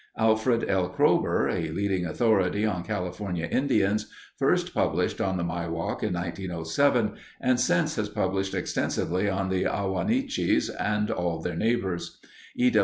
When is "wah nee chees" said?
9.87-10.71